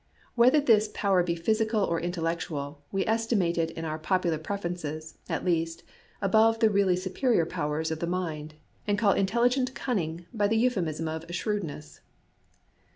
[0.33, 5.45] Whether this power be physical or intellectual, we estimate it in our popular preferences, at
[5.45, 5.83] least,
[6.23, 8.55] above the really superior powers of the mind,
[8.87, 11.99] and call intelligent cunning by the euphemism of "shrewdness."